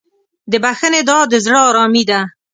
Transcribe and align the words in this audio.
د 0.51 0.53
بښنې 0.63 1.01
دعا 1.07 1.21
د 1.31 1.33
زړه 1.45 1.59
ارامي 1.69 2.03
ده. 2.09 2.19